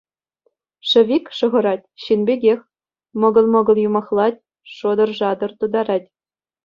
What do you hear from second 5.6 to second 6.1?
тутарать.